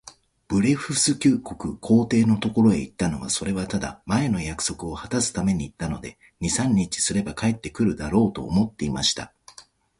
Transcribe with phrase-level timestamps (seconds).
[0.47, 9.31] ブレフスキュ国皇帝のところへ行ったのは、それはただ、前の約束をはたすために行ったので、二三日すれば帰って来るだろう、と思っていました。